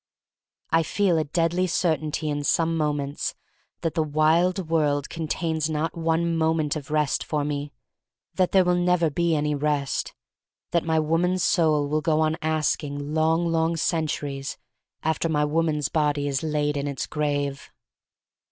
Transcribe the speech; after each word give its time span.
I 0.71 0.81
feel 0.81 1.19
a 1.19 1.25
deadly 1.25 1.67
certainty 1.67 2.27
in 2.27 2.43
some 2.43 2.75
moments 2.75 3.35
that 3.81 3.93
the 3.93 4.01
wild 4.01 4.67
world 4.67 5.09
contains 5.11 5.69
not 5.69 5.95
one 5.95 6.35
moment 6.35 6.75
of 6.75 6.89
rest 6.89 7.23
for 7.23 7.43
me, 7.45 7.71
that 8.33 8.51
there 8.51 8.65
will 8.65 8.73
never 8.75 9.11
be 9.11 9.35
any 9.35 9.53
rest, 9.53 10.15
that 10.71 10.83
my 10.83 10.97
woman's 10.99 11.43
soul 11.43 11.87
will 11.87 12.01
go 12.01 12.19
on 12.21 12.35
asking 12.41 13.13
long, 13.13 13.45
long 13.45 13.77
cen 13.77 14.07
turies 14.07 14.57
after 15.03 15.29
my 15.29 15.45
woman's 15.45 15.87
body 15.87 16.27
is 16.27 16.41
laid 16.41 16.77
in 16.77 16.87
its 16.87 17.05
grave. 17.05 17.69